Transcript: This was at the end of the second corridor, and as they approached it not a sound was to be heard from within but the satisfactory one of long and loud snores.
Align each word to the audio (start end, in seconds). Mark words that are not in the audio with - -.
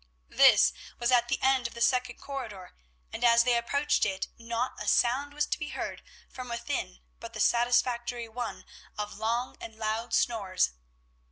This 0.31 0.73
was 0.97 1.11
at 1.11 1.27
the 1.27 1.39
end 1.43 1.67
of 1.67 1.75
the 1.75 1.79
second 1.79 2.17
corridor, 2.17 2.73
and 3.13 3.23
as 3.23 3.43
they 3.43 3.55
approached 3.55 4.03
it 4.03 4.29
not 4.39 4.73
a 4.81 4.87
sound 4.87 5.31
was 5.31 5.45
to 5.45 5.59
be 5.59 5.67
heard 5.69 6.01
from 6.27 6.49
within 6.49 7.01
but 7.19 7.33
the 7.33 7.39
satisfactory 7.39 8.27
one 8.27 8.65
of 8.97 9.19
long 9.19 9.57
and 9.61 9.75
loud 9.75 10.15
snores. 10.15 10.71